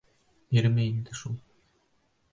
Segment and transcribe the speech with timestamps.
[0.57, 1.39] Ирме инде шул?